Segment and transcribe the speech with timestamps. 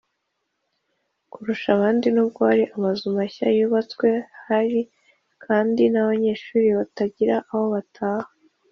[1.31, 4.07] Kurusha abandi n ubwo hari amazu mashya yubatswe
[4.47, 4.81] hari
[5.43, 8.29] kandi n abanyeshuri batagira aho bataha